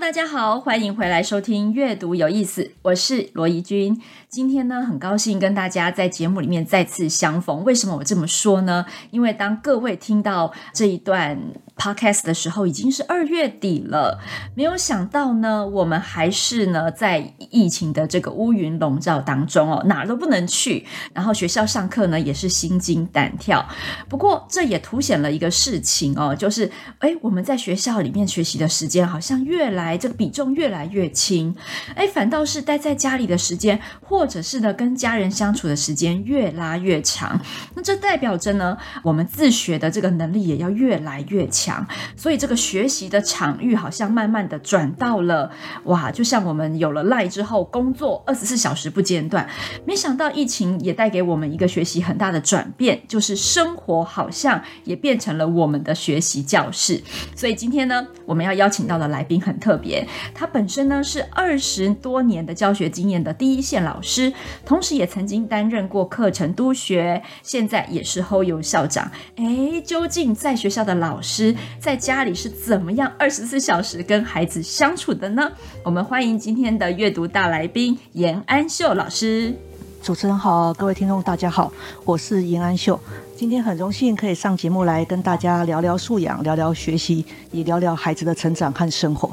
[0.00, 4.00] 大家好，欢迎回来收听《阅读有意思》，我是罗怡君。
[4.28, 7.64] 今天呢，很高兴跟大家在节目里面再次相逢。
[7.64, 8.86] 为什么我这么说呢？
[9.10, 11.36] 因为当各位听到这一段
[11.78, 14.20] podcast 的时候，已经是二月底了。
[14.54, 20.84] 没有想到呢，我们还是呢在疫情的这个乌云笼罩当中哦，哪儿都不能去。
[21.14, 23.64] 然后学校上课呢，也是心惊胆跳。
[24.08, 31.54] 不过这也凸显了一个事情哦，就是哎，我们在学校里面学习的时间好像越来这个比重越来越轻，
[31.94, 37.40] 哎，反倒是待在家里的时间或者是呢，跟家人相处的时间越拉越长，
[37.76, 41.67] 那这代表着呢，我们自学的这个能力也要越来越强。
[41.68, 45.50] 强所以这个学习的场域好像慢慢的转到了，
[45.84, 49.46] 哇，就像我们有了赖之后，工作二十四小时不间断。
[49.84, 57.02] 没想到疫情也带给我们一个学习很大的转变，就是生活好像也变成了我们的学习教室。
[57.36, 64.32] 所以今天呢，我们要邀请到的来宾很特别，他本身呢是二十多年的教学经验的第一线老师。
[64.64, 69.10] 同时也曾经担任过课程督学，现在也是 Hoyo 校长。
[69.36, 75.50] 诶，究竟在学校的老师在家里是怎么样二十四小时跟孩子相处的呢？
[75.84, 79.54] 我们欢迎今天的阅读大来宾严安秀老师。
[80.02, 81.72] 主持人好，各位听众大家好，
[82.04, 82.98] 我是严安秀。
[83.36, 89.30] 今天很荣幸可以上节目来跟大家聊聊素养，聊聊学习，也聊聊孩子的成长和生活。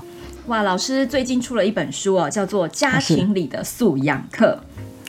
[0.47, 4.59] 哇，老师最近出了一本书哦，叫做《家庭里的素养课》，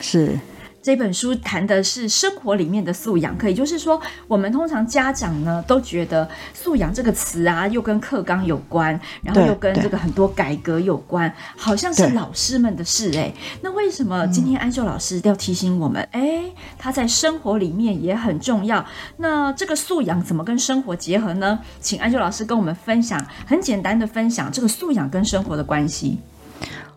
[0.03, 0.39] 是。
[0.87, 13.35] 是这本书谈的是生活里面的素养，可以就是说，我们通常家长呢都觉得“素养”这个词啊，又跟课纲有关，然后又跟这个很多改革有关，好像是老师们的事哎。
[13.63, 16.01] 那为什么今天安秀老师要提醒我们？
[16.13, 18.87] 哎、嗯，他在生活里面也很重要。
[19.17, 21.59] 那这个素养怎么跟生活结合呢？
[21.81, 26.21] 请安秀老师跟我们分享，很简单的分享这个素养跟生活的关系。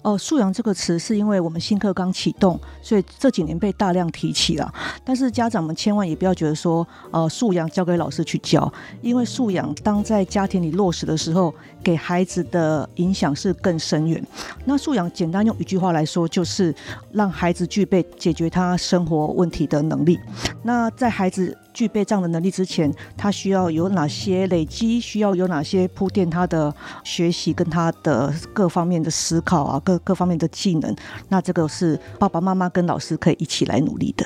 [0.02, 4.74] 哦，素养这个词是因为我们新课刚启动，所以这几年被大量提起了。
[5.04, 8.72] 但是家长们千万也不要觉得说，呃，素养交给老师去教，
[9.02, 14.26] 因为素养当在家庭里落实的时候，给孩子的影响是更深远。
[14.66, 16.74] 那素养简单用一句话来说，就是
[17.12, 20.18] 让孩子具备解决他生活问题的能力。
[20.64, 25.00] 那在孩子具备这样的能力之前，他需要有哪些累积？
[25.00, 26.76] 需要有哪些铺垫他的
[27.06, 30.94] 学习跟他的各方面的思考啊，各各方面的技能？
[31.30, 34.26] 那这个是爸爸妈妈跟老师可以一起来努力的。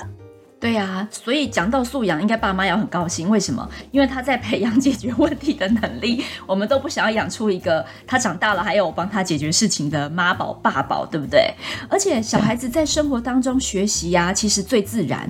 [0.63, 3.27] 对呀、啊，所以讲到素养，应该爸妈要很高兴。
[3.27, 3.69] 为什么？
[3.91, 6.23] 因为他在培养解决问题的能力。
[6.47, 11.53] 我们都不想要养出一个他长大了还有帮他解决事情的妈宝爸宝，对不对？
[11.89, 15.29] 而且小孩子在生活当中学习呀、其实最自然。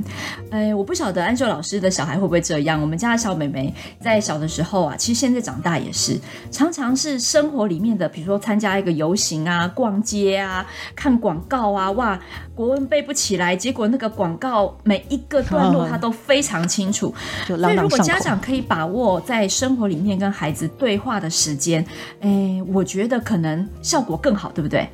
[0.52, 2.80] 哎，我不晓得安秀老师的小孩会不会这样。
[2.80, 6.16] 我们家的小妹妹在小的时候啊，其实现在长大也是，
[6.52, 10.64] 常常是生活里面的，比如说参加一个游行啊、逛街啊、
[10.96, 12.20] 看广告啊，哇，
[12.54, 17.14] 国文背不起来，结果那个广告每一个段落他都非常清楚，
[17.48, 21.86] 所以如果家长可以把握在生活里面跟孩子对话的时间，
[22.22, 24.88] 哎，我觉得可能效果更好，对不对？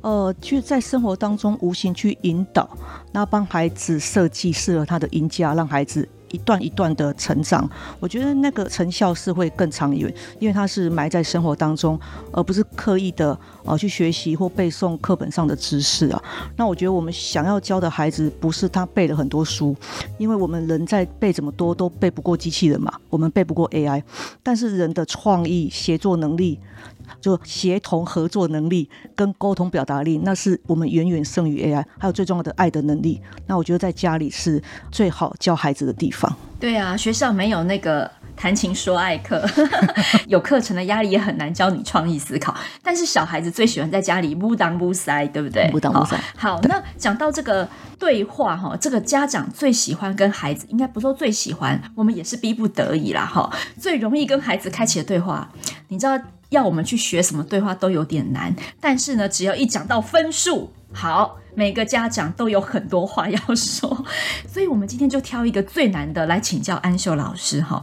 [0.00, 2.68] 呃，去在生活当中无形去引导，
[3.12, 6.08] 那帮孩子设计适合他的音架，让孩子。
[6.30, 7.68] 一段一段的成长，
[8.00, 11.98] 我觉得那个成效是会更长远，因为它是埋在生活当中，
[12.32, 16.22] 而不是刻意的呃去学习或背诵课本上的知识啊。
[16.56, 19.74] 那我觉得我们想要教的孩子，不是他背了很多书，
[20.18, 24.02] 因为我们人在背怎么多都背不过机器人嘛，我们背不过 AI，
[24.42, 26.58] 但是人的创意、协作能力。
[27.20, 31.84] 就协同合作能力跟沟通表达力，那是我们远远胜于 AI。
[31.98, 36.34] 还有最重要的爱的能力，那我觉得在家里是最好教孩子的地方。
[36.60, 39.44] 对啊，学校没有那个谈情说爱课，
[40.26, 42.52] 有课程的压力也很难教你创意思考。
[42.82, 45.70] 但是小孩子最喜欢在家里不当不塞，对不对？
[45.70, 46.18] 不当不塞。
[46.36, 53.48] 好，那讲到这个对话哈，这个家长最喜欢跟孩子，应该不说最喜欢，我们也是逼不得已啦哈。
[53.78, 55.48] 最容易跟孩子开启的对话，
[55.88, 56.18] 你知道？
[56.50, 61.38] 要我们去学什么对话都有点难，但是呢，只要一讲到分数，好。
[61.58, 64.04] 每个家长都有很多话要说，
[64.46, 67.82] 所以我们今天就挑一个最难的来请教安秀老师哈。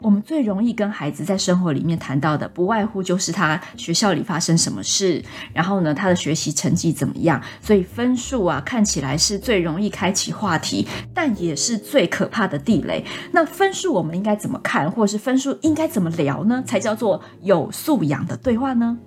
[0.00, 5.22] 我们最容易跟孩子在生活里面谈到的，不外乎就是他学校里发生什么事，
[5.54, 7.40] 然后呢，他的学习成绩怎么样。
[7.60, 13.04] 所以分数啊，看起来是最容易开启话题，但也是最可怕的地雷。
[13.30, 16.60] 那分数我们应该怎么看，或是分数应该怎么聊呢？
[16.66, 18.98] 才叫做有素养的对话呢？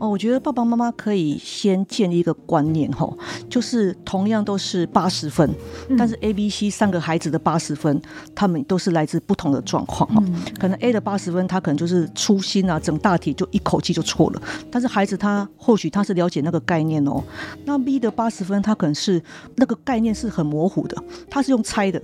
[0.00, 3.16] 哦，我觉得爸爸妈妈可以先建立一个观念，吼，
[3.50, 5.48] 就是同样都是八十分，
[5.90, 8.00] 嗯、但是 A、B、C 三个孩子的八十分，
[8.34, 17.22] 他们都是来自不同的状况，哈、嗯，可能 A 的八十分，他可能就是粗心啊，整大题就一口气就错了，但是孩子他或许他是了解那个概念哦，
[17.66, 19.22] 那 B 的八十分，他可能是
[19.56, 20.96] 那个概念是很模糊的，
[21.28, 22.00] 他是用猜的，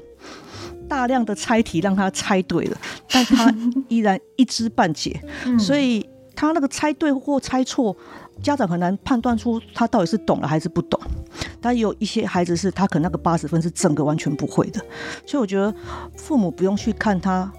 [0.86, 2.76] 大量的猜题让他猜对了，
[3.10, 3.50] 但他
[3.88, 6.06] 依然一知半解，嗯、所以。
[6.36, 7.96] 他那个猜对或猜错，
[8.42, 11.00] 家长很难判断出他到底是懂了还是不懂。
[11.60, 14.80] 但有一些孩子是他可能那个八十分是整个完全不会的，
[15.26, 15.74] 所以我觉得
[16.14, 17.50] 父母不用去看他。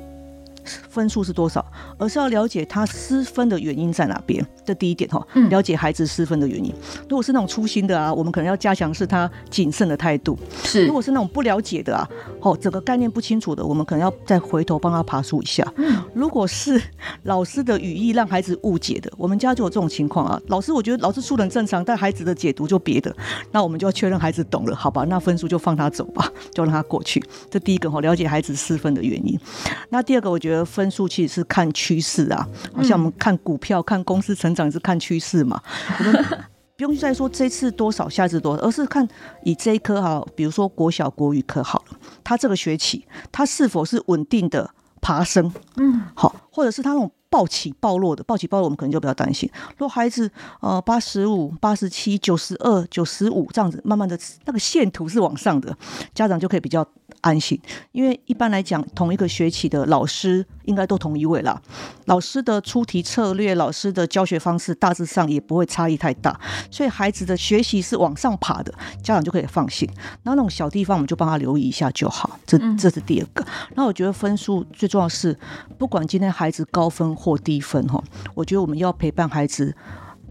[0.89, 1.65] 分数是多少，
[1.97, 4.45] 而是要了解他失分的原因在哪边。
[4.65, 6.73] 这第一点哈，了解孩子失分的原因。
[7.07, 10.37] 如果是那种粗心的啊，我们可能要加强是他谨慎的态度。
[10.65, 12.05] 是，如果是那种不了解的啊，
[12.41, 15.65] 哦，整个概念不清楚的，我们可能要再回头帮他爬梳一下。
[16.13, 16.81] 如果是
[17.23, 20.39] 老师的语义让孩子误解的，我们家就有这种情况啊。
[20.47, 23.15] 老师，我觉得老师说的很正常，但孩子的解读就别的，
[23.51, 25.03] 那我们就要确认孩子懂了，好吧？
[25.05, 27.23] 那分数就放他走吧，就让他过去。
[27.49, 29.39] 这第一个哈，了解孩子失分的原因。
[29.89, 30.67] 那第二个，我觉得。
[30.67, 35.59] 分数其实是看趋势啊，好像我们看股票、看公司成长是看趋势嘛。
[35.97, 36.25] 我们
[36.77, 39.05] 不用再说这次多少，下次多少，而是看
[39.43, 44.69] 以这一科哈，比如说国小国语课好了，他这个学期他是否是稳定的
[45.01, 45.51] 爬升？
[45.77, 47.11] 嗯，好，或者是他那种。
[47.29, 49.51] 暴起暴落的，暴起暴落，我们可能就比较担心。
[49.71, 50.31] 如果孩子
[50.61, 55.77] 呃八十五、八十七、九十二、九十五这样子，慢慢的那个线图是往上的，
[56.15, 56.87] 家长就可以比较
[57.21, 57.59] 安心。
[57.91, 61.61] 因为一般来讲，同一个学期的老师应该都同一位啦，
[62.05, 68.71] 老师的出题策略、老师的教学方式大致上也不会差异太大，所以孩子的学习是往上爬的，
[69.01, 69.89] 家长就可以放心。
[70.23, 72.39] 那那种小地方，我们就帮他留意一下就好。
[72.45, 73.45] 这这是第二个。
[73.75, 75.37] 那我觉得分数最重要是，
[75.77, 77.07] 不管今天孩子高分。
[77.17, 78.03] 或低分哈，
[78.35, 79.75] 我觉得我们要陪伴孩子，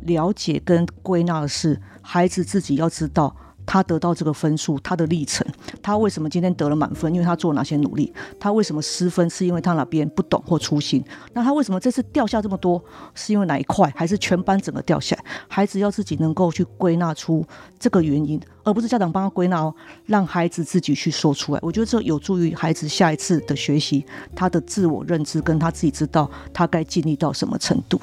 [0.03, 3.35] 了解跟归纳的是，孩子自己要知道
[3.67, 5.45] 他得到这个分数，他的历程，
[5.83, 12.83] 他为什么今天得了满分，因为他做哪些努力，他为什么失分，是因为他哪边不懂或粗心，那他为什么这次掉下这么多，
[13.15, 15.25] 是因为哪一块，还是全班整个掉下来？
[15.49, 17.45] 孩子要自己能够去归纳出
[17.79, 19.75] 这个原因，而不是家长帮他归纳哦，
[20.05, 21.61] 让孩子自己去说出来。
[21.63, 24.05] 我觉得这有助于孩子下一次的学习，
[24.35, 28.01] 他的自我认知跟他自己知道他该尽力到什么程度。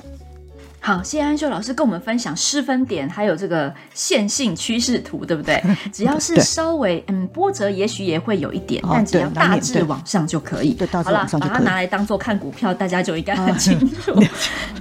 [0.86, 5.64] 好，谢谢安秀老师跟我们分享失分点，还有这个线性趋势图，对不对？
[5.94, 10.74] 只要是稍微嗯波折，也许也会有一点，但只要大致往上就可以。
[10.74, 11.54] 对，大致往上就可以。
[11.54, 14.12] 好了，把它拿来当做看股票，大家就应该很清 楚。
[14.12, 14.28] 啊、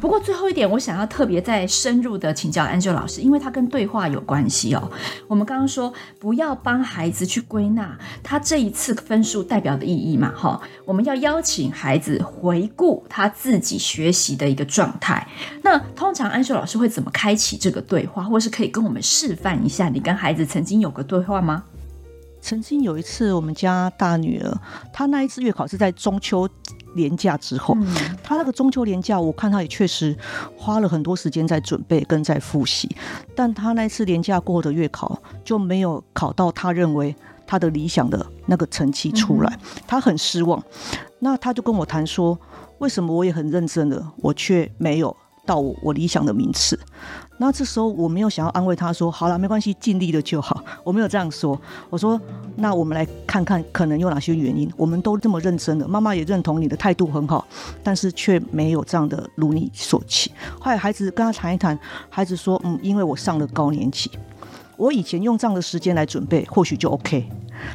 [0.00, 4.90] 不过最后一点，我想要特别再深入的请教安秀老师，因为它跟对话有关系哦。
[5.28, 15.24] 我们刚刚说不要帮孩子去归纳他这一次分数代表的意义嘛，哈，我们要邀请孩子回顾他自己学习的一个状态。
[15.62, 19.88] 那通常安秀老师会怎么开启这个对话，或是可以跟我们示范一下？
[19.88, 21.64] 你跟孩子曾经有个对话吗？
[22.40, 24.60] 曾经有一次，我们家大女儿
[24.92, 26.48] 她那一次月考是在中秋
[26.96, 27.86] 连假之后，嗯、
[28.20, 30.16] 她那个中秋连假，我看她也确实
[30.56, 32.90] 花了很多时间在准备跟在复习，
[33.36, 37.14] 但她那一次连假过后的月考就没有考到她认为
[37.46, 40.60] 她的理想的那个成绩出来，她很失望。
[41.20, 42.36] 那她就跟我谈说，
[42.78, 45.16] 为什么我也很认真的，我却没有。
[45.44, 46.78] 到我我理想的名次，
[47.38, 50.62] 那这时候我没有想要安慰他说，好了，没关系，尽力了就好。
[50.84, 52.20] 我没有这样说，我说，
[52.56, 54.70] 那我们来看看可能有哪些原因。
[54.76, 57.44] 我们都这么认真的，妈妈也认同你的态度很好，
[57.82, 60.30] 但是却没有这样的如你所期。
[60.60, 61.76] 后来孩子跟他谈一谈，
[62.08, 64.10] 孩子说，嗯，因为我上了高年级，
[64.76, 67.28] 我以前用这样的时间来准备，或许就 OK，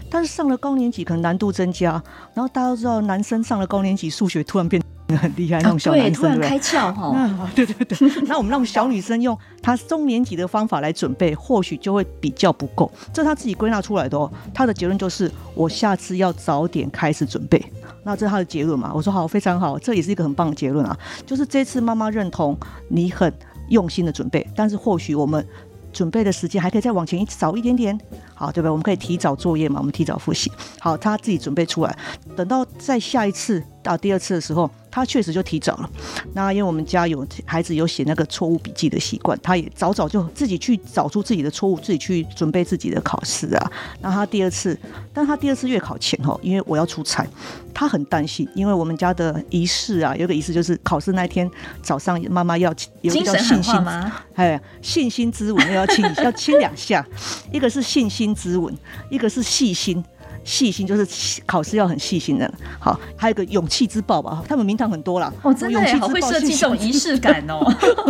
[0.10, 2.02] 但是上了高年级可能难度增加，
[2.34, 4.82] 然后大家都知道，男生上了高年级数学突然变。
[5.16, 7.12] 很厉害那种小男生，对，突然开窍哈。
[7.14, 12.92] 那对对对， 那我们让小女生用她中年级的方法来准备，或许就会比较不够。
[13.14, 14.30] 这是她自己归纳出来的哦。
[14.54, 17.64] 她的结论就是，我下次要早点开始准备。
[18.04, 18.92] 那这是她的结论嘛？
[18.94, 20.98] 我说好，非常好，这也是一个很棒的结论啊。
[21.26, 22.58] 就是这次妈妈认同
[22.90, 23.32] 你很
[23.70, 25.46] 用心的准备，但是或许我们
[25.94, 27.98] 准备的时间还可以再往前一早一点点。
[28.38, 28.70] 好，对不对？
[28.70, 30.52] 我们可以提早作业嘛，我们提早复习。
[30.80, 31.98] 好，他自己准备出来，
[32.36, 35.90] 等到再下一次到第二次的时候，他确实就提早了。
[36.34, 43.72] 那因为我们家有孩子有写那个错误笔记的习惯，他也早早就自己去找出自己的错误，自己去准备自己的考试啊。
[44.02, 44.78] 那他第二次，
[45.12, 47.26] 但他第二次月考前哦，因为我要出差，
[47.74, 51.50] 他很担心，因为我们家的仪式啊，有个仪式就是考试那一天
[51.82, 54.12] 早上，妈妈要有叫信心吗？
[54.36, 57.04] 哎，信心之吻要亲要亲两下，
[57.52, 58.74] 一个是信心之吻，
[59.10, 60.04] 一个是细心。
[60.44, 65.34] 细心就是考试要很细心的，好，还有一个勇气之报吧，他们名堂很多啦。
[65.42, 67.60] 哦，真的好会设计这种仪式感哦。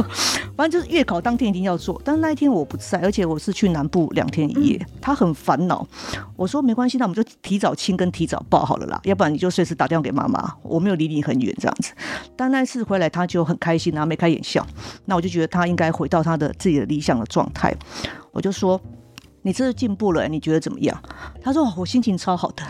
[0.56, 5.88] 反正就是月考当天一定要做，但是那一天我不在，而且我是去南部两天一夜，他很烦恼。
[6.36, 11.92] 我说没关系，那我们就提早清跟提早报好了啦，要不然你就随时打电话给妈妈，我没有离你很远这样子。
[12.36, 14.64] 但那一次回来他就很开心，然后眉开眼笑，
[15.06, 17.74] 那我就觉得他应该回到他的自己的理想的状态，
[18.32, 18.80] 我就说。
[19.48, 21.02] 你这是进步了，你觉得怎么样？
[21.42, 22.62] 他说我心情超好的。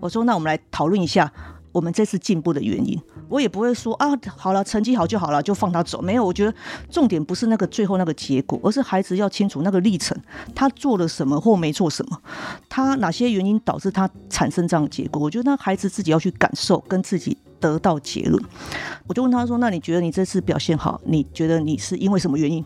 [0.00, 1.30] 我说那我们来讨论一下
[1.72, 2.98] 我们这次进步的原因。
[3.28, 6.00] 我也不会说啊，好了，成绩好就好了，就放他走。
[6.00, 6.54] 没有，我觉得
[6.90, 10.18] 重点不是那个最后那个结果，而是孩子要清楚那个历程，
[10.54, 12.18] 他做了什么或没做什么，
[12.70, 15.20] 他哪些原因导致他产生这样的结果。
[15.20, 18.42] 我觉得那孩子自己要去感受，跟自己得到结论。
[19.06, 22.64] 我就问他说，那你觉得你这次表现好，你觉得你是因为什么原因？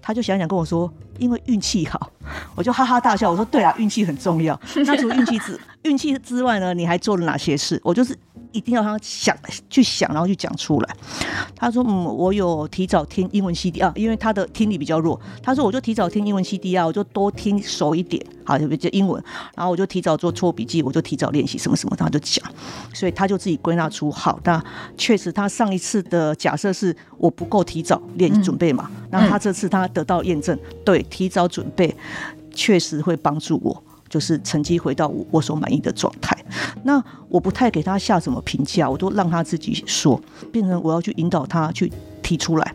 [0.00, 2.10] 他就想想跟我说，因为运气好，
[2.54, 3.30] 我就哈哈大笑。
[3.30, 4.58] 我说对啊，运气很重要。
[4.86, 7.80] 那除运气之 运气之外呢，你还做了哪些事？
[7.84, 8.16] 我就是。
[8.52, 9.36] 一定要他想
[9.68, 10.96] 去想，然后去讲出来。
[11.54, 15.20] 他说：“嗯，我有提早听英文 CD 啊，因为他的听力比较弱。
[15.42, 19.22] 他说我就提早听英文 CD 啊，我就多听熟一点，好，就比较英文。
[19.54, 22.44] 然后我就提早做错笔记，我就提早练习什么什么，他就讲。
[22.94, 24.38] 所以他就自己归纳出好。
[24.44, 24.62] 那
[24.96, 28.90] 确实，他上一次的假设是我不够提早练准备嘛。
[29.10, 31.94] 那、嗯、他这次他得到验证，对，提早准备
[32.52, 36.36] 确实会帮助我。”就是成绩回到我我所满意的状态，
[36.84, 40.20] 那我不太给他下什么评价，我都让他自己说，
[40.52, 42.74] 变成我要去引导他去提出来。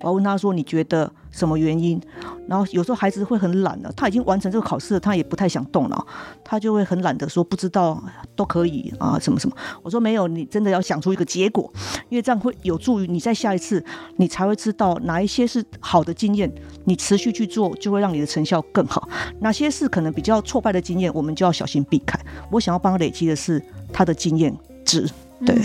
[0.00, 2.00] 我要问他说：“你觉得什么原因？”
[2.48, 6.06] 然后有时候孩子会很懒了，他已经完成这个考试了，他也不太想动脑，
[6.44, 8.02] 他就会很懒得说不知道
[8.34, 9.56] 都可以啊什么什么。
[9.82, 11.70] 我说没有，你真的要想出一个结果，
[12.08, 13.84] 因为这样会有助于你在下一次
[14.16, 16.52] 你才会知道哪一些是好的经验，
[16.84, 19.08] 你持续去做就会让你的成效更好。
[19.40, 22.18] 哪些是可能比较挫败的经验，我们就要小心避开。
[22.50, 23.60] 我想要帮他累积的是
[23.92, 25.08] 他的经验值，
[25.44, 25.56] 对。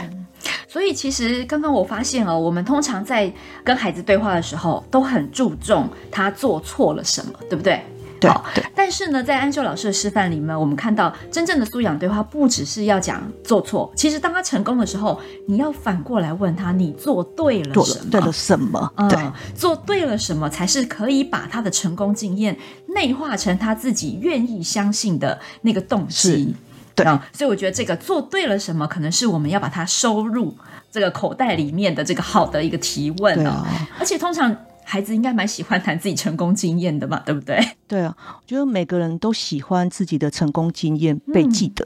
[0.67, 3.31] 所以其实刚刚我发现哦，我们通常在
[3.63, 7.81] 跟孩子对话的时候，都很注重他做错了什么，对不对？
[8.19, 8.29] 对。
[8.29, 8.45] 好，
[8.75, 18.11] 但是呢，在安秀老师的示范里面，我们看到真正的素养对话，不只是要讲做错，其实当他成功的时候，你要反过来问他，你做对了什么？
[18.11, 18.93] 对了什么？
[19.09, 22.55] 对，嗯，做对了什么才是可以把他的成功经验
[22.87, 26.55] 内化成他自己愿意相信的那个动机。
[26.95, 30.55] 对啊，所以我觉得这个做对了什么，可能是我们要把它收入
[30.91, 33.49] 这个口袋里面的这个好的一个提问哦。
[33.49, 34.55] 啊，而且通常
[34.91, 37.57] 孩子应该蛮喜欢谈自己成功经验的嘛， 对不对？
[37.87, 41.85] 对啊，我觉得每个人都喜欢自己的成功经验被记得，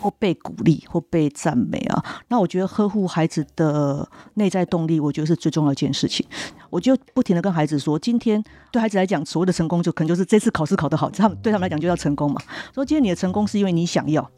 [0.00, 2.04] 或被鼓励，或被赞美啊。
[2.28, 6.24] 那我觉得呵护孩子的内在动力，我觉得是最重要一件事情。
[6.70, 12.40] 我就不停的跟孩子说，今天对孩子来讲，所谓的成功就可能就是这次考试考得好，他们对他们来讲就叫成功嘛。
[12.72, 14.30] 说今天你的成功是因为你想要，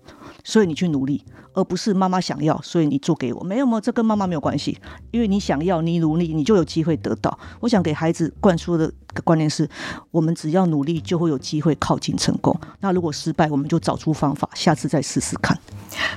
[0.45, 1.25] 所以你去努力，
[1.55, 3.43] 而不是妈妈想要，所以你做给我。
[3.43, 4.79] 没有没有，这跟妈妈没有关系，
[5.11, 7.39] 因为你想要，你努力，你就有机会得到。
[7.61, 9.69] 我想给孩子灌输的观念是，
[10.11, 12.59] 我们只要努力，就会有机会靠近成功。
[12.81, 15.57] 那如果失败，我们就找出方法，下次再试试看。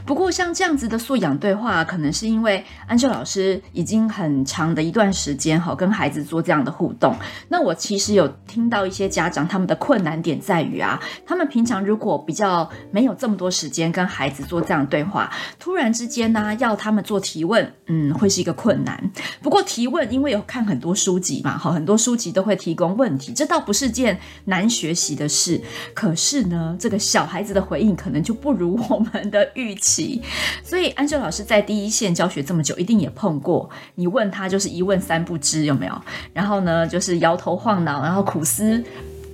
[0.05, 7.15] 不过，像这样子的素养对话，可能是因为安秀老师已经很长的一段时间哈，跟孩子做这样的互动。
[7.47, 19.11] 那我其实有听到一些家长，他们的困难点在于啊，他们平常如果比较没有这么多时间跟孩子做这样的对话，突然之间呢，要他们做提问，嗯，会是一个困难。
[19.41, 25.61] 不过提问，因为有看很多书籍嘛，哈，很多书籍都会提供问题，这倒不是件难学习的事。
[25.93, 30.21] 可是呢，这个小孩子的回应可能就不如我们的预期，
[30.63, 33.69] 所以安秀老师在第一线教学这么久，一定也碰过。
[33.95, 36.01] 你问他就是一问三不知，有没有？
[36.33, 38.83] 然后呢，就是摇头晃脑，然后苦思，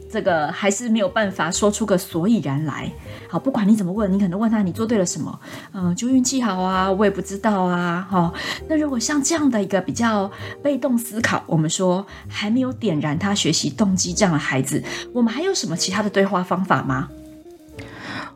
[0.10, 2.92] 这个还是没有办法说出个所以然来。
[3.28, 5.40] 好，不管你怎么问，你可能问他你做对了什么？
[5.74, 8.08] 嗯，就运气好啊，我也不知道啊。
[8.10, 8.34] 哈，
[8.70, 10.30] 那如果像这样的一个比较
[10.64, 14.82] 被动思考，我们说还没有点燃他学习动机这样的孩子，
[15.14, 17.10] 我们还有什么其他的对话方法吗？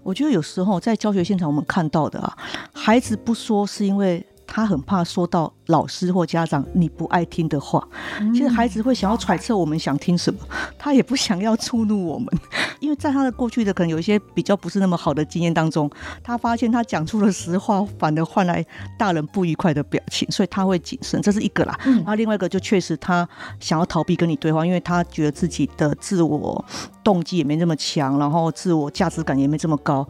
[0.02, 2.38] 我觉得有时候在教学现场，我们看到的啊，
[2.74, 7.88] 孩子不说是因为他很怕说到老师或家长你不爱听的话。
[8.34, 10.40] 其实孩子会想要揣测我们想听什么，
[10.80, 12.28] 他也不想要触怒我们，
[12.82, 15.90] 因为在他的过去的可能有一些比较不是那么好的经验当中，
[16.24, 18.66] 他发现他讲出了实话，反而换来
[18.98, 21.78] 大人不愉快的表情，所以他会谨慎，这是一个啦。
[21.86, 23.28] 然后另外一个就确实他
[23.60, 26.66] 想要逃避跟你对话，因为他觉得自己的自我
[27.04, 30.08] 动机也没那么强，然后自我价值感也没这么高，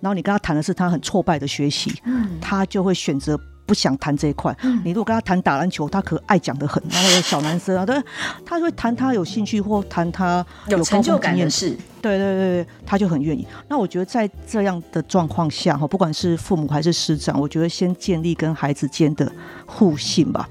[0.00, 1.92] 然后你跟他谈的是他很挫败的学习，
[2.40, 3.38] 他就会选择。
[3.72, 4.54] 不想谈这一块。
[4.84, 6.82] 你如果跟他谈打篮球，他可爱讲的很。
[6.90, 7.98] 然后有小男生啊，对，
[8.44, 11.74] 他会谈他有兴趣或谈他有成就感的事。
[12.02, 13.46] 对对对，他就很愿意。
[13.68, 19.30] 那我觉得在这样的状况下哈，不管是父母还是师长，我觉得先建立跟孩子间的
[19.64, 20.48] 互信吧。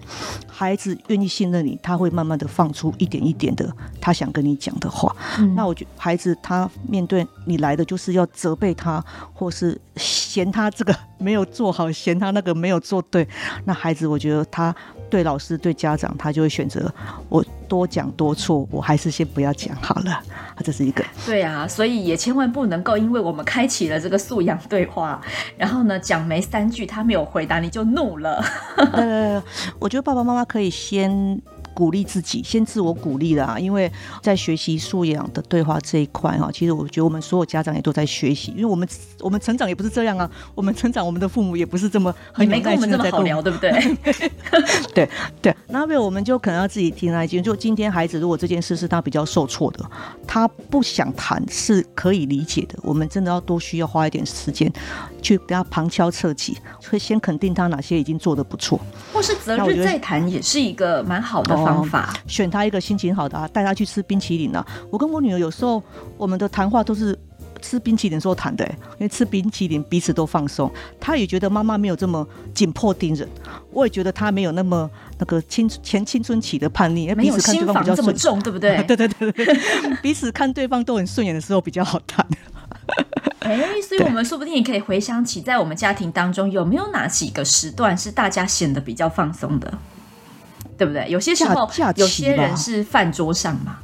[0.48, 5.14] 孩子愿意信任你，他会慢慢的放出一点一点的他想跟你讲的话。
[5.56, 9.04] 那我觉孩子他面对你来的就是要责备他，
[9.34, 13.28] 或是嫌他这个没有做好，嫌他那个没有做对。
[13.66, 14.74] 那孩子，我觉得他。
[15.12, 16.90] 对老师、对家长，他就会选择
[17.28, 20.22] 我多讲多错，我还是先不要讲好了。
[20.62, 21.02] 这是一个。
[21.26, 25.22] 对啊，所以也千万不能够因为我们开启了这个素养对话，
[25.56, 28.44] 然后呢讲没三句他没有回答你就怒了。
[28.76, 29.42] 呃，
[29.80, 31.42] 我觉得爸爸妈妈可以先。
[31.82, 33.58] 鼓励自己，先自我鼓励啦。
[33.58, 38.88] 因为在学习素养的对话这一块哈，其实我觉得我们所有家长也都在学习，因为我们
[39.20, 43.72] 我们成长也不是这样啊，我们成长我们的父母也不是这么很没跟我们这么好聊，对不对？
[44.94, 45.10] 对
[45.42, 47.42] 对，那边我们就可能要自己听来听。
[47.42, 49.84] 就今天孩子如果这件事是他比较受挫的，
[50.28, 52.78] 他不想谈是可以理解的。
[52.84, 54.72] 我们真的要多需要花一点时间
[55.20, 56.56] 去给他旁敲侧击，
[56.92, 58.80] 会先肯定他哪些已经做的不错，
[59.12, 61.56] 或是择日再谈也是一个蛮好的。
[61.62, 64.66] 方法选他一个心情好的啊，带他去吃冰淇淋啊。
[64.90, 65.82] 我跟我女儿有时候
[66.18, 67.18] 我们的谈话都是
[67.62, 70.72] 吃冰淇淋的时候谈的，因为吃冰淇淋彼此都放松。
[71.00, 73.28] 她也觉得妈妈没有这么紧迫盯人，
[73.72, 78.82] 我也觉得她没有那么那个青前青春期的叛逆，彼此看对方比较这么重，对不对？
[78.84, 79.58] 对对对对，
[80.02, 82.26] 彼此看对方都很顺眼的时候比较好谈。
[83.42, 89.72] 哎，所以我们说不定也可以回想起，在我们家庭当中有没有哪几个时段是大家显得比较放松的？
[90.82, 91.08] 对不对？
[91.12, 93.78] 有些时候，有些人是饭桌上嘛。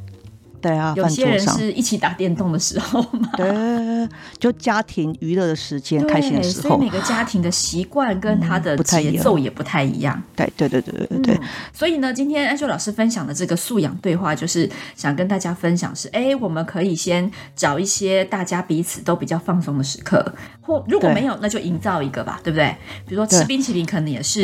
[0.61, 4.09] 对啊，有些人是一起打电动的时候嘛，对，
[4.39, 6.69] 就家庭娱乐的时间，开心的时候。
[6.69, 10.21] 所以每个家庭的习惯跟他的节奏也不太一样。
[10.35, 11.47] 对对对对对对，对、嗯。
[11.73, 22.75] 所以呢，今天安秀老师分享的这个素养对话，就是想跟大家分享是：哎，我们可以先找一些大家彼此都比较放松的时刻，或如果没有，那就营造一个吧，对不对？
[23.05, 24.41] 比如说吃冰淇淋，可能也是，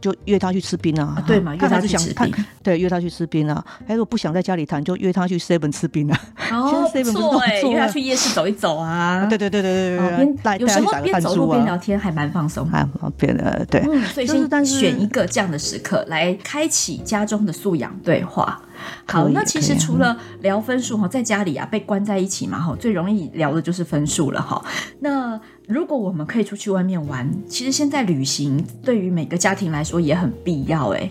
[0.00, 1.54] 就约他去吃冰啊，对嘛？
[1.54, 3.64] 约他去吃冰，对，约他去吃冰啊。
[3.86, 6.20] 哎，如果不想在家里谈，就约他去 seven 吃冰啊。
[6.52, 9.26] 哦， 不错哎，约他去夜市走一走啊。
[9.28, 13.66] 对对对对对对，边有时候边走路边聊天还蛮放松，还方便的。
[13.70, 18.60] 对，嗯，所以先选一个这样的时刻来开启家中的素养对话。
[19.06, 24.62] 好，那其实除了聊分数哈，在家里啊被关在一起嘛哈，最容易聊的就是分数了哈。
[25.00, 31.10] 那如果我们可以出去外面玩，其实现在旅行对于每个家庭来说也很必要哎。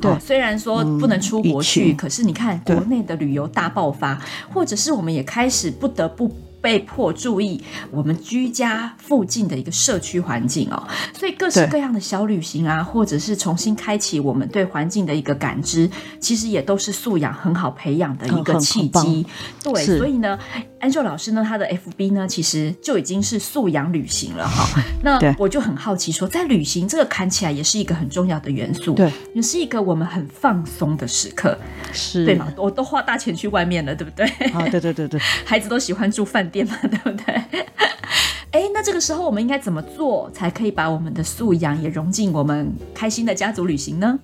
[0.00, 4.20] 对，虽然说不能出国去，可是你看国内的旅游大爆发，
[4.52, 6.30] 或者是我们也开始不得不。
[6.62, 19.26] 被迫注意我们居家附近的一个社区环境哦，所以各式各样的小旅行啊，或者是重新开启我们对环境的一个感知，其实也都是素养很好培养的一个契机。
[19.62, 20.38] 对，所以呢，
[20.78, 24.80] 安秀老师呢，他的 FB 呢，其实就已经是素养旅行了哈。
[25.02, 31.58] 那我就很好奇说，在旅行这个看起来也是一个很重要的元素，对，也是一个我们很放松的时刻，
[31.92, 32.24] 是。
[32.24, 32.52] 对吗？
[32.56, 34.24] 我都花大钱去外面了，对不对？
[34.52, 37.34] 啊，对对对对， 孩子都喜欢住饭店嘛，对不对？
[38.52, 44.18] 哎，那这个时候我们应该怎么做，才可以把我们的素养也融进我们开心的家族旅行呢？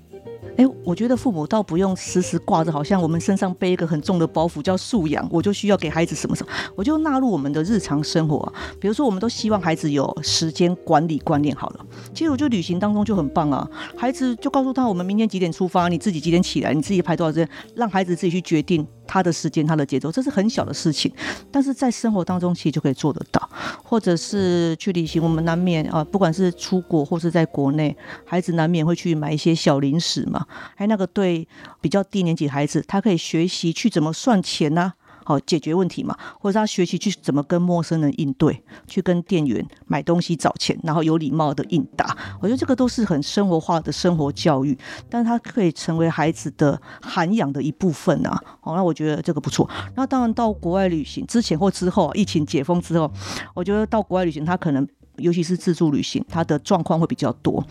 [0.58, 8.52] 哎，我觉得父母倒不用时时挂着，好像我们身上背一个很重的包袱，叫素养，我就需要给孩子什么什么，我就纳入我们的日常生活啊。
[8.80, 11.86] 比如说，我们都希望孩子有时间管理观念好了。
[12.12, 18.86] 其实我觉得旅行当中就很棒啊，孩子就告诉他，我们明天几点出发，你自己几点起来，你自己排多少时间，让孩子自己去决定。
[19.08, 21.10] 他的时间，他的节奏，这是很小的事情，
[21.50, 23.48] 但是在生活当中其实就可以做得到。
[23.82, 30.46] 或者是去旅行，我们难免啊，不管是出国或是在国内，孩子难免会去买一些小零食嘛。
[30.76, 31.48] 还那个对
[31.80, 34.92] 比较低年级孩子，他可以学习去怎么算钱呢、
[35.28, 42.16] 好，解决问题嘛，或者他学习去怎么跟陌生人应对，去跟店员买东西找钱，然后有礼貌的应答。
[42.40, 44.74] 我觉得这个都是很生活化的生活教育，
[45.10, 48.42] 但是他可以成为孩子的涵养的一部分啊。
[48.62, 49.68] 好，那我觉得这个不错。
[49.94, 53.12] 那当然到国外旅行之前或之后，疫情解封之后，
[53.52, 54.88] 我觉得到国外旅行他可能。
[55.18, 57.64] 尤其是自助旅行，它的状况会比较多。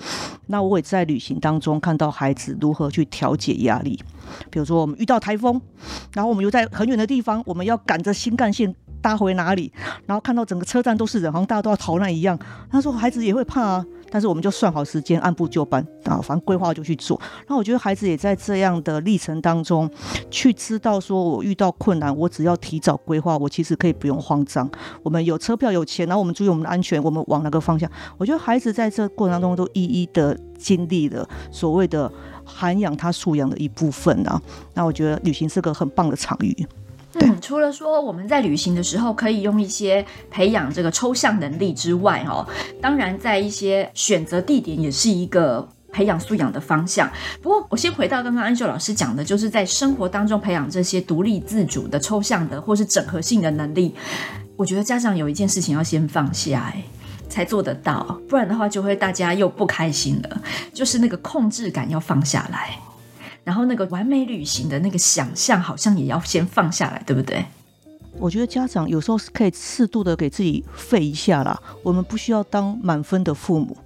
[0.47, 3.99] 那我也在旅行当中看到孩子如何去调节压力，
[4.49, 5.59] 比如说我们遇到台风，
[6.13, 8.75] 然后我们又在很远的地方，我们要赶着新干线。
[9.01, 9.71] 搭回哪里？
[10.05, 12.37] 然后看到整个车站都是人，好像大家都要逃难一样。
[12.69, 17.19] 他说孩子也会怕啊，但是我们就算好时间，按部就班啊，反正规划就去做。
[17.47, 19.89] 那我觉得孩子也在这样的历程当中，
[20.29, 24.69] 去知道说我遇到困难，我只要提早规划，我其实可以不用慌张。
[25.03, 27.89] 我们有车票有钱，然后我们注意我们的安全，我们往哪个方向？
[28.17, 32.11] 我觉得孩子在这过程当中都一一的经历了所谓的
[32.43, 34.41] 涵养他素养的一部分啊。
[34.73, 36.67] 那我觉得旅行是个很棒的场域。
[37.41, 42.45] 除了说我们在旅行的时候可以用一些培养这个抽象能力之外，哦，
[42.81, 47.09] 当然在一些选择地点也是一个培养素养的方向。
[47.41, 53.95] 不过，我先回到刚刚安秀老师讲的，就是在生活当中培养这些独立自主的抽象的或是整合性的能力。
[54.55, 56.83] 我觉得家长有一件事情要先放下，哎，
[57.29, 60.41] 才做得到，不然的话就会大家又不开心了，
[60.73, 62.77] 就是那个控制感要放下来。
[63.47, 67.45] 然后那个完美旅行的那个想象，好像也要先放下来，对不对？
[68.19, 71.57] 我觉得家长有时候是可以适度的给自己废一下啦。
[71.81, 73.77] 我们不需要当满分的父母，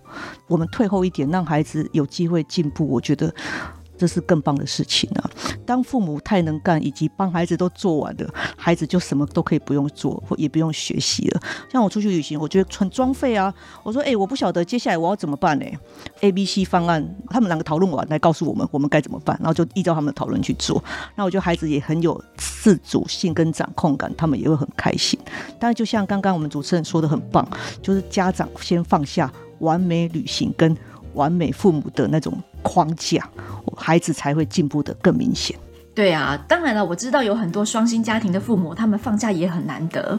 [0.47, 2.87] 我们退后一点，让孩子有机会进步。
[2.87, 3.31] 我觉得。
[4.01, 5.29] 这是更棒的事情啊！
[5.63, 11.41] 当父母太能干，以及帮孩子都做完了，孩子就什么都可以不用做，或也不用学习了。
[11.71, 13.53] 像我出去旅行，我觉得很装废啊。
[13.83, 15.65] 我说，哎、我不晓得接下来我要怎么办呢
[16.21, 20.83] ？A、B、C 方案，他们两个讨论完来告诉我们，我们该怎么办，然后就依照他们的讨论去做。
[21.15, 25.19] 那我觉得孩子也很有自主性跟掌控感，他们也会很开心。
[25.59, 27.47] 但是就像刚刚我们主持人说的很棒，
[27.83, 30.75] 就是家长先放下完美旅行跟
[31.13, 33.29] 完美父母的那种框架，
[33.75, 35.57] 孩子才会进步的更明显。
[35.93, 40.17] 对啊，当然了，我知道有很多双薪家庭的父母，他们放假也很难得，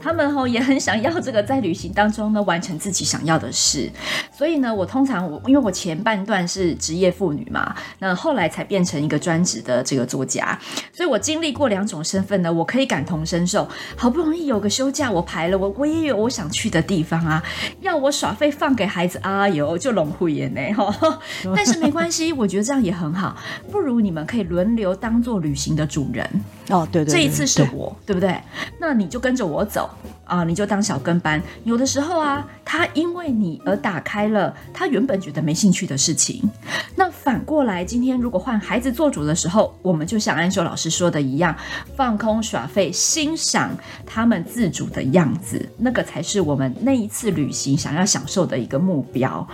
[0.00, 3.90] 他们吼也很想要这个在旅行当中呢完成自己想要的事。
[4.32, 10.58] 所以呢，我通常我因为我前半段是职业妇女嘛，那后来才变成一个专职的这个作家，
[10.90, 13.68] 所以我经历过两种身份呢，我可以感同身受。
[13.96, 17.42] 好不容易有个休假，我排了，我我也有我想去的地方啊，
[17.82, 21.18] 要我耍废放给孩子啊，有就龙虎眼呢哈。
[21.54, 23.36] 但是没关系，我觉得这样也很好，
[23.70, 25.09] 不如你们可以轮流当。
[25.10, 26.24] 当做旅行的主人。
[26.68, 28.40] 哦，对对，对，这一次是我，对，对不对？
[28.78, 29.90] 那你就跟着我走
[30.30, 31.42] 啊，你就当小跟班。
[31.64, 36.48] 有的时候啊，他因为你而打开了他原本觉得没兴趣的事情。
[36.94, 41.54] 那反过来，今天如果换孩子做主的时候，我们就像安秀老师说的一样，
[41.96, 49.44] 放空耍废，欣赏他们自主的样子，那个才是我们那一次旅行想要享受的一个目标。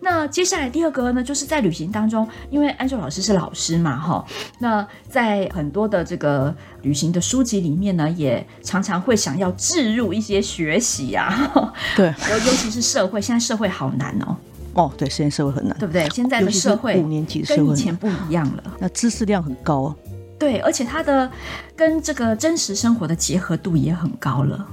[0.00, 4.22] 那接下来第二个呢，就是在旅行当中，因为安秀老师是老师嘛，哈，
[4.60, 4.86] 那。
[5.08, 11.72] 在很多的这个旅行的书籍里面呢，也常常会想要置入一些学习啊。
[11.96, 14.36] 对，尤 尤其是社会，现在社会好难哦。
[14.74, 16.08] 哦，对，现在社会很难，对不对？
[16.10, 19.94] 现在的社会五年级的社会跟以前不一样了，那知识量很高。
[20.38, 21.30] 对，而且它的
[21.74, 24.66] 跟这个真实生活的结合度也很高了。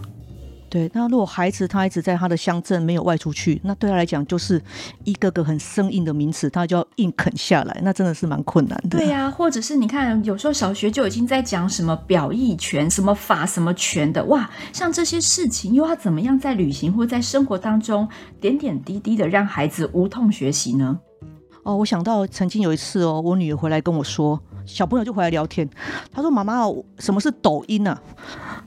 [0.74, 4.60] 对，那如果孩子他一直在他的乡镇没有外出去，那对他来讲就是
[5.04, 8.98] 一个个很生硬的名词，他就要硬啃下来，那真的是蛮困难的。
[8.98, 18.10] 对呀、啊，或者是你看，有时候小学就已经在讲什么表意权、什么法、什么权的，哇，像这些事情又要怎么样在旅行或在生活当中
[18.42, 21.00] 点点滴滴的让孩子无痛学习呢？
[21.62, 24.42] 哦，我想到曾经有一次哦，我女儿回来跟我说。
[24.66, 25.68] 小朋友就回来聊天，
[26.12, 26.64] 他说：“妈妈，
[27.00, 28.02] 什么是抖音呢、啊？”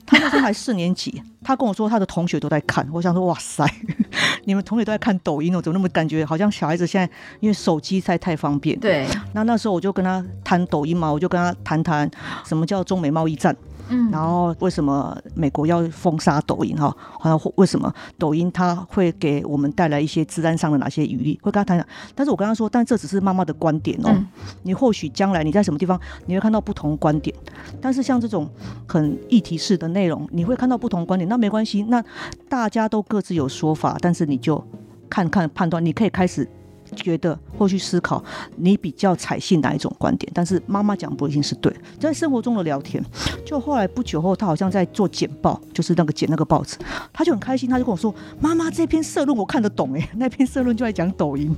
[0.05, 2.87] 他那时候还四年级，他跟我说他的同学都在看。
[2.93, 3.65] 我想说：“哇塞，
[4.45, 9.07] 你们同学都在看抖音哦，怎么那么感觉好像小孩子现在因为手机在太方便？”对。
[9.33, 12.09] 那那时候我就跟他谈抖音嘛，我就跟他谈谈
[12.45, 13.55] 什么叫中美贸易战。
[13.89, 16.95] 嗯，然后为什么美国要封杀抖音哈？
[17.19, 21.39] 好像为什么抖音它会给我们带来一些治安上的哪些余力？
[21.41, 21.87] 会跟他谈讲。
[22.15, 24.09] 但是我跟他说，但这只是妈妈的观点哦。
[24.09, 24.27] 嗯、
[24.63, 27.35] 你或许将来你在什么地方，你会看到不同观点。
[27.81, 28.49] 但是像这种
[28.87, 31.83] 很议题式的内容，你会看到不同观点，那没关系。
[31.83, 32.03] 那
[32.49, 34.61] 大家都各自有说法，但是你就
[35.09, 36.49] 看看判断，你可以开始。
[36.95, 38.23] 觉得或去思考，
[38.55, 40.31] 你比较采信哪一种观点？
[40.33, 41.73] 但是妈妈讲不一定是对。
[41.99, 43.03] 在生活中的聊天，
[43.45, 46.77] 就后来不久后，他好像在做简报，就是那个剪那个报纸，
[47.11, 51.55] 他就很开心，他就跟我说：“妈妈，这篇社论我看得懂诶，那篇社论就在讲抖音，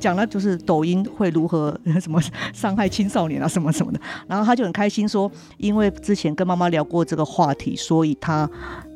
[0.00, 2.20] 讲了就是抖音会如何什么
[2.52, 8.48] 伤害青少年啊什么什么的。”然后他就很开心说：“因为之前跟妈妈聊过这个话题，所以他。”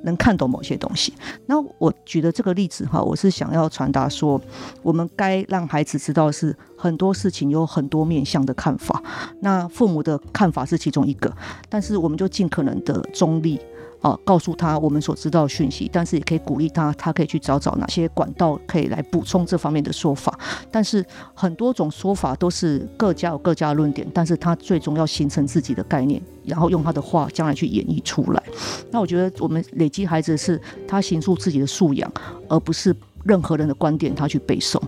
[0.05, 1.13] 能看懂某些东西，
[1.47, 4.41] 那我举的这个例子哈，我是想要传达说，
[4.83, 9.03] 我们该让孩子知道是很多事情有很多面向的看法，
[9.41, 11.33] 那父母的看法是其中一个，
[11.69, 13.61] 但是我们就尽可能的中立，
[14.01, 20.39] 啊，告诉他我们所知道的讯息，但是也可以鼓励他，他可以去找找哪些管道可以来补充这方面的说法。
[20.71, 28.43] 但是很多种说法都是各家有各家的论点，但是他最终要形成自己的概念，然后用他的话将来去演绎出来。
[28.91, 32.11] 那我觉得我们累积孩子是他形塑自己的素养，
[32.49, 34.81] 而不是任何人的观点他去背诵。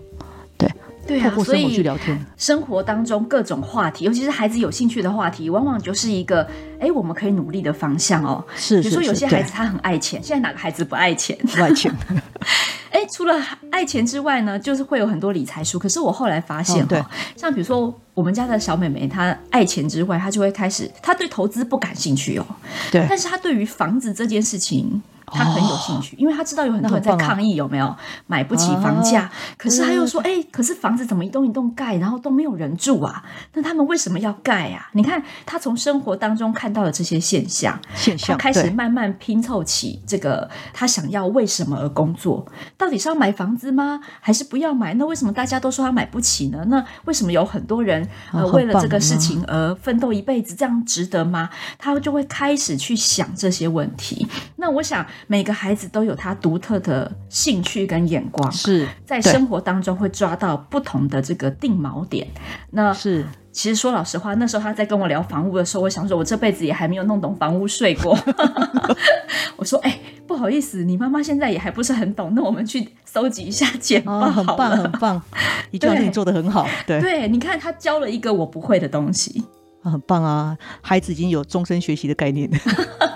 [1.06, 1.20] 对。
[1.20, 8.42] 啊，所以聊天，生活当中各种话题，尤其是孩子有兴趣的话题，往往就是一个哎，我们可以努力的方向哦。
[8.56, 11.36] 是，是，是，比如说有些孩子他很爱钱，现在哪个孩子不爱钱？
[11.44, 11.92] 不爱钱。
[12.90, 15.78] 哎，除了爱钱之外呢，就是会有很多理财书。
[15.78, 17.04] 可是我后来发现，哦，对，
[17.36, 22.46] 像比如说我们家的小妹妹，她爱钱之外，她就会开始，她对投资不感兴趣哦。
[22.90, 25.02] 对，但是她对于房子这件事情。
[25.32, 27.94] 他很有兴趣，因为他知道有很多人在抗议，有没有
[28.26, 29.30] 买不起房价？
[29.56, 33.22] 可是他又说，哎，可是房子怎么一栋一栋盖，然后都没有人住啊？
[33.54, 34.90] 那他们为什么要盖啊？
[34.92, 42.44] 你看他从生活当中看到了这些现象，现象，他开始慢慢拼凑起这个他想要为什么而工作？
[42.76, 44.00] 到底是要买房子吗？
[44.20, 44.94] 还是不要买？
[44.94, 46.64] 那为什么大家都说他买不起呢？
[46.66, 51.48] 那为什么有很多人呃为了这个事情而奋斗一辈子，这样值得吗？
[51.78, 54.26] 他就会开始去想这些问题。
[54.56, 55.06] 那我想。
[55.26, 62.26] 每个孩子都有他独特的兴趣跟眼光，是在生活当中会抓到不同的这个定锚点。
[62.70, 68.16] 那是其实说老实话，那时候他在跟我聊房屋的时候，我想说，我这辈子也还没有弄懂房屋税过。
[69.56, 75.22] 我说，哎、欸，不好意思，你妈妈现在也还不是很懂，那我们去搜集一下简报、哦，很棒， 很棒，
[75.70, 76.66] 你觉得你做的很好。
[76.86, 79.44] 对，对，你看他教了一个我不会的东西。
[79.82, 80.56] 很棒啊！
[80.82, 82.50] 孩子已经有终身学习的概念。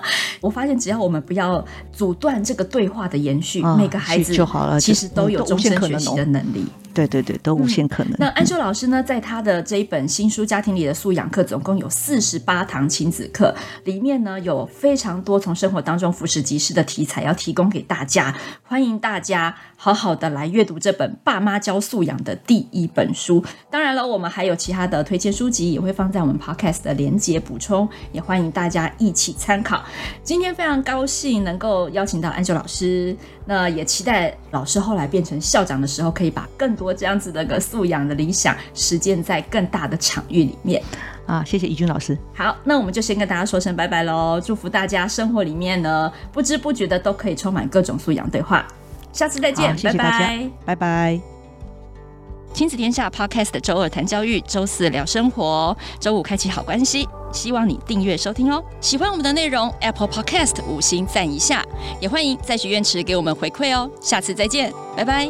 [0.44, 6.66] 我发现，只要我们不要阻断这个对话的延续，啊、每个孩子就好了，其实都有终身学习的能力。
[6.94, 8.12] 对对对，都无限可能。
[8.12, 13.54] 嗯、那安修老师呢，在他的这一本新书《家庭里的素养课》，总共有四十八堂亲子课，
[13.84, 23.44] 里面呢有非常多从生活当中俯拾即是的题材要提供给大家，欢迎大家好好的来阅读这本《爸妈教素养》的第一本书。
[23.70, 29.82] 当然了，我们还有其他的推荐书籍，也会放在我们 Podcast 的连接补充，也欢迎大家一起参考。
[30.22, 33.16] 今天非常高兴能够邀请到安修老师。
[33.46, 40.82] 那也期待老师后来变成校长的时候，可以把更多这样子的个素养的理想实践在更大的场域里面
[41.26, 41.42] 啊！
[41.44, 42.18] 谢谢怡君老师。
[42.34, 44.40] 好，那我们就先跟大家说声拜拜喽！
[44.44, 48.66] 祝福大家生活里面呢，不知不觉的都可以充满各种素养对话。
[49.12, 51.20] 下次再见，谢谢大家，拜拜，拜拜。
[52.52, 57.08] 亲子天下 Podcast 周二谈教育，周四聊生活，周五开启好关系。
[57.32, 58.62] 希望你订阅收听哦！
[58.80, 61.64] 喜欢我们的内容，Apple Podcast 五星赞一下，
[62.00, 63.90] 也欢迎在许愿池给我们回馈哦！
[64.00, 65.28] 下次再见，拜拜。